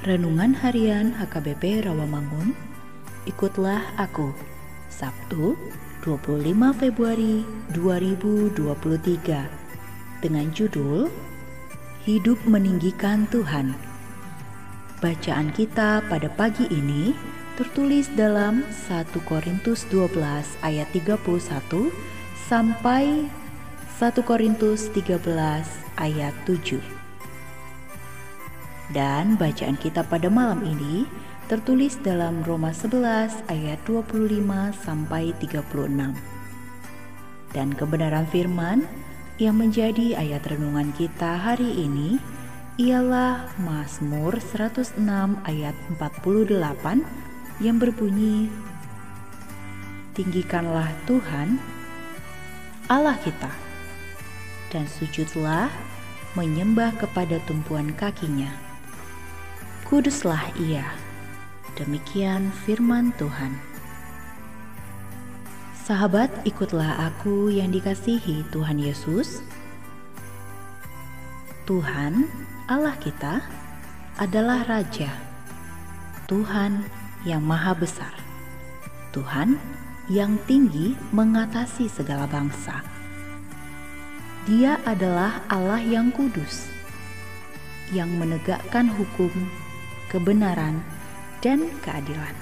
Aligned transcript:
Renungan 0.00 0.56
Harian 0.56 1.12
HKBP 1.12 1.84
Rawamangun 1.84 2.56
Ikutlah 3.28 3.84
Aku 4.00 4.32
Sabtu 4.88 5.60
25 6.00 6.40
Februari 6.72 7.44
2023 7.76 10.24
Dengan 10.24 10.48
judul 10.56 11.12
Hidup 12.08 12.40
Meninggikan 12.48 13.28
Tuhan 13.28 13.76
Bacaan 15.04 15.52
kita 15.52 16.00
pada 16.08 16.32
pagi 16.32 16.64
ini 16.72 17.12
tertulis 17.60 18.08
dalam 18.16 18.64
1 18.72 19.04
Korintus 19.28 19.84
12 19.92 20.16
ayat 20.64 20.88
31 20.96 21.28
sampai 22.48 23.28
1 24.00 24.16
Korintus 24.24 24.88
13 24.96 25.28
ayat 26.00 26.32
7. 26.48 26.99
Dan 28.90 29.38
bacaan 29.38 29.78
kita 29.78 30.02
pada 30.02 30.26
malam 30.26 30.66
ini 30.66 31.06
tertulis 31.46 31.98
dalam 32.02 32.42
Roma 32.42 32.74
11 32.74 33.46
ayat 33.50 33.78
25 33.86 34.42
sampai 34.74 35.30
36. 35.38 36.14
Dan 37.50 37.68
kebenaran 37.74 38.26
firman 38.30 38.86
yang 39.38 39.58
menjadi 39.58 40.14
ayat 40.14 40.46
renungan 40.46 40.94
kita 40.94 41.38
hari 41.38 41.86
ini 41.86 42.18
ialah 42.78 43.50
Mazmur 43.58 44.38
106 44.38 45.00
ayat 45.44 45.74
48 45.98 46.54
yang 47.60 47.76
berbunyi 47.76 48.48
Tinggikanlah 50.16 50.88
Tuhan 51.04 51.60
Allah 52.88 53.16
kita 53.20 53.52
dan 54.70 54.86
sujudlah 54.86 55.68
menyembah 56.38 56.94
kepada 56.98 57.42
tumpuan 57.44 57.90
kakinya 57.94 58.69
kuduslah 59.90 60.54
ia. 60.54 60.86
Demikian 61.74 62.54
firman 62.62 63.10
Tuhan. 63.18 63.58
Sahabat, 65.74 66.30
ikutlah 66.46 67.10
aku 67.10 67.50
yang 67.50 67.74
dikasihi 67.74 68.46
Tuhan 68.54 68.78
Yesus. 68.78 69.42
Tuhan, 71.66 72.30
Allah 72.70 72.94
kita, 73.02 73.42
adalah 74.14 74.62
Raja. 74.70 75.10
Tuhan 76.30 76.86
yang 77.26 77.42
Maha 77.42 77.74
Besar. 77.74 78.14
Tuhan 79.10 79.58
yang 80.06 80.38
tinggi 80.46 80.94
mengatasi 81.10 81.90
segala 81.90 82.30
bangsa. 82.30 82.86
Dia 84.46 84.78
adalah 84.86 85.42
Allah 85.50 85.82
yang 85.82 86.14
kudus, 86.14 86.70
yang 87.90 88.14
menegakkan 88.14 88.86
hukum 88.86 89.34
kebenaran, 90.10 90.82
dan 91.40 91.70
keadilan. 91.80 92.36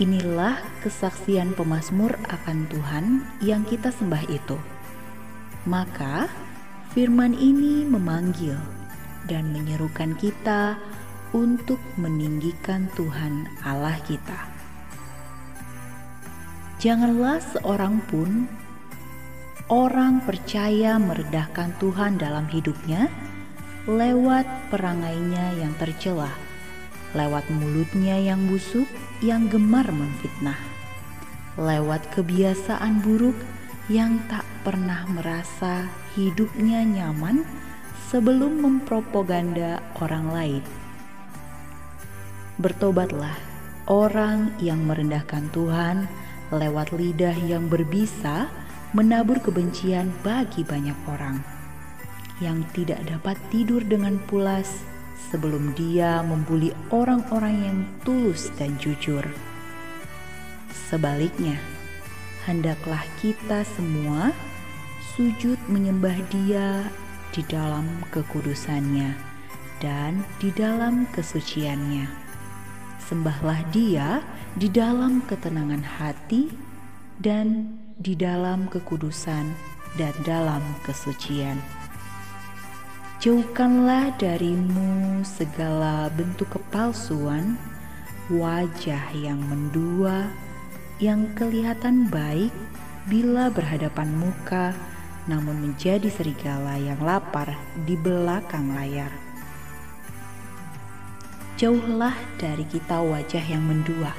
Inilah 0.00 0.56
kesaksian 0.80 1.52
pemazmur 1.52 2.16
akan 2.32 2.64
Tuhan 2.72 3.04
yang 3.44 3.68
kita 3.68 3.92
sembah 3.92 4.24
itu. 4.32 4.56
Maka, 5.68 6.26
firman 6.96 7.36
ini 7.36 7.84
memanggil 7.84 8.56
dan 9.28 9.52
menyerukan 9.52 10.16
kita 10.16 10.80
untuk 11.36 11.78
meninggikan 12.00 12.88
Tuhan 12.96 13.44
Allah 13.60 14.00
kita. 14.08 14.48
Janganlah 16.80 17.44
seorang 17.44 18.00
pun 18.08 18.48
orang 19.68 20.24
percaya 20.24 20.96
meredahkan 20.96 21.76
Tuhan 21.76 22.16
dalam 22.16 22.48
hidupnya 22.48 23.12
lewat 23.88 24.44
perangainya 24.68 25.56
yang 25.56 25.72
tercela, 25.80 26.28
lewat 27.16 27.48
mulutnya 27.48 28.20
yang 28.20 28.44
busuk 28.44 28.84
yang 29.24 29.48
gemar 29.48 29.88
memfitnah, 29.88 30.58
lewat 31.56 32.04
kebiasaan 32.12 33.00
buruk 33.00 33.36
yang 33.88 34.20
tak 34.28 34.44
pernah 34.60 35.08
merasa 35.08 35.88
hidupnya 36.12 36.84
nyaman 36.84 37.40
sebelum 38.12 38.60
mempropaganda 38.60 39.80
orang 39.96 40.26
lain. 40.28 40.64
Bertobatlah 42.60 43.40
orang 43.88 44.52
yang 44.60 44.84
merendahkan 44.84 45.48
Tuhan 45.56 46.04
lewat 46.52 46.92
lidah 46.92 47.36
yang 47.48 47.72
berbisa 47.72 48.52
menabur 48.92 49.40
kebencian 49.40 50.12
bagi 50.20 50.68
banyak 50.68 50.98
orang 51.08 51.59
yang 52.40 52.64
tidak 52.72 53.04
dapat 53.04 53.36
tidur 53.52 53.84
dengan 53.84 54.16
pulas 54.26 54.82
sebelum 55.30 55.76
dia 55.76 56.24
membuli 56.24 56.72
orang-orang 56.90 57.56
yang 57.60 57.78
tulus 58.02 58.48
dan 58.56 58.74
jujur. 58.80 59.22
Sebaliknya, 60.90 61.60
hendaklah 62.48 63.04
kita 63.22 63.62
semua 63.76 64.34
sujud 65.14 65.60
menyembah 65.70 66.18
Dia 66.32 66.88
di 67.30 67.46
dalam 67.46 67.86
kekudusannya 68.10 69.14
dan 69.78 70.26
di 70.42 70.50
dalam 70.50 71.06
kesuciannya. 71.14 72.10
Sembahlah 73.06 73.62
Dia 73.70 74.24
di 74.58 74.66
dalam 74.66 75.22
ketenangan 75.30 75.82
hati 75.82 76.50
dan 77.22 77.78
di 78.00 78.16
dalam 78.18 78.66
kekudusan 78.66 79.46
dan 79.94 80.14
dalam 80.26 80.62
kesucian. 80.82 81.79
Jauhkanlah 83.20 84.16
darimu 84.16 85.20
segala 85.28 86.08
bentuk 86.08 86.56
kepalsuan, 86.56 87.60
wajah 88.32 89.12
yang 89.12 89.36
mendua, 89.44 90.32
yang 90.96 91.28
kelihatan 91.36 92.08
baik 92.08 92.48
bila 93.12 93.52
berhadapan 93.52 94.08
muka, 94.16 94.72
namun 95.28 95.52
menjadi 95.60 96.08
serigala 96.08 96.80
yang 96.80 96.96
lapar 97.04 97.60
di 97.84 97.92
belakang 97.92 98.72
layar. 98.72 99.12
Jauhlah 101.60 102.16
dari 102.40 102.64
kita 102.72 103.04
wajah 103.04 103.44
yang 103.44 103.68
mendua, 103.68 104.16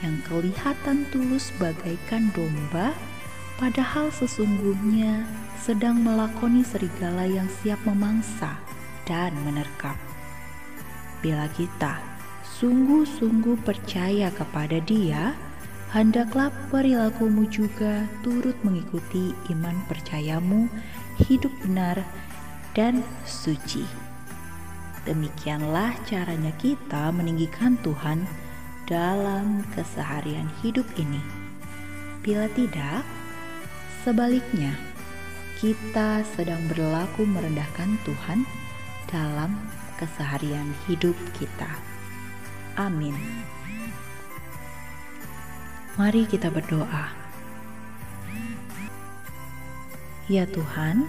yang 0.00 0.16
kelihatan 0.24 1.04
tulus 1.12 1.52
bagaikan 1.60 2.32
domba, 2.32 2.96
padahal 3.60 4.08
sesungguhnya 4.08 5.41
sedang 5.62 6.02
melakoni 6.02 6.66
serigala 6.66 7.22
yang 7.22 7.46
siap 7.62 7.78
memangsa 7.86 8.58
dan 9.06 9.30
menerkam. 9.46 9.94
Bila 11.22 11.46
kita 11.54 12.02
sungguh-sungguh 12.58 13.62
percaya 13.62 14.34
kepada 14.34 14.82
Dia, 14.82 15.38
hendaklah 15.94 16.50
perilakumu 16.66 17.46
juga 17.46 18.10
turut 18.26 18.58
mengikuti 18.66 19.30
iman 19.54 19.78
percayamu, 19.86 20.66
hidup 21.30 21.54
benar 21.62 22.02
dan 22.74 23.06
suci. 23.22 23.86
Demikianlah 25.06 25.94
caranya 26.10 26.50
kita 26.58 27.14
meninggikan 27.14 27.78
Tuhan 27.86 28.26
dalam 28.90 29.62
keseharian 29.78 30.50
hidup 30.58 30.86
ini. 30.98 31.22
Bila 32.22 32.50
tidak, 32.50 33.06
sebaliknya 34.02 34.74
kita 35.62 36.26
sedang 36.34 36.58
berlaku 36.66 37.22
merendahkan 37.22 37.94
Tuhan 38.02 38.42
dalam 39.06 39.54
keseharian 39.94 40.74
hidup 40.90 41.14
kita. 41.38 41.70
Amin. 42.74 43.14
Mari 45.94 46.26
kita 46.26 46.50
berdoa. 46.50 47.14
Ya 50.26 50.50
Tuhan, 50.50 51.06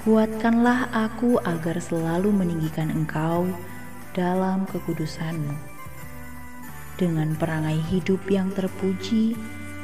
kuatkanlah 0.00 0.88
aku 0.88 1.36
agar 1.44 1.76
selalu 1.76 2.32
meninggikan 2.32 2.88
Engkau 2.88 3.52
dalam 4.16 4.64
kekudusan-Mu. 4.72 5.52
Dengan 6.96 7.36
perangai 7.36 7.84
hidup 7.92 8.24
yang 8.32 8.48
terpuji 8.48 9.36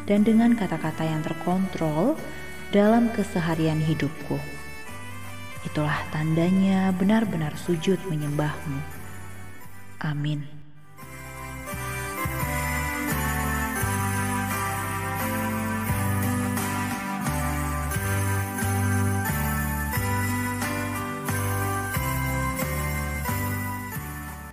dan 0.08 0.24
dengan 0.24 0.56
kata-kata 0.56 1.04
yang 1.04 1.20
terkontrol, 1.20 2.16
dalam 2.72 3.12
keseharian 3.12 3.80
hidupku. 3.82 4.40
Itulah 5.64 5.96
tandanya 6.12 6.92
benar-benar 6.96 7.56
sujud 7.56 8.00
menyembahmu. 8.08 8.80
Amin. 10.00 10.63